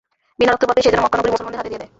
[0.39, 1.89] বিনা রক্তপাতেই সে যেন মক্কা নগরী মুসলমানদের হাতে দিয়ে দেয়।